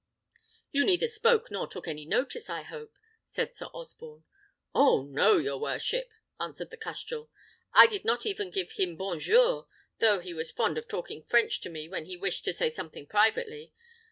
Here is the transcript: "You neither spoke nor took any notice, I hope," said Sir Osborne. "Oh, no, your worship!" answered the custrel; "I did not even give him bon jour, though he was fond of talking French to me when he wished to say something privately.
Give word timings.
"You 0.71 0.83
neither 0.83 1.05
spoke 1.05 1.51
nor 1.51 1.67
took 1.67 1.87
any 1.87 2.05
notice, 2.07 2.49
I 2.49 2.63
hope," 2.63 2.97
said 3.23 3.53
Sir 3.53 3.67
Osborne. 3.67 4.23
"Oh, 4.73 5.03
no, 5.03 5.37
your 5.37 5.59
worship!" 5.59 6.11
answered 6.39 6.71
the 6.71 6.77
custrel; 6.77 7.29
"I 7.75 7.85
did 7.85 8.03
not 8.03 8.25
even 8.25 8.49
give 8.49 8.71
him 8.71 8.95
bon 8.97 9.19
jour, 9.19 9.67
though 9.99 10.19
he 10.19 10.33
was 10.33 10.51
fond 10.51 10.79
of 10.79 10.87
talking 10.87 11.21
French 11.21 11.61
to 11.61 11.69
me 11.69 11.87
when 11.87 12.05
he 12.05 12.17
wished 12.17 12.45
to 12.45 12.53
say 12.53 12.67
something 12.67 13.05
privately. 13.05 13.73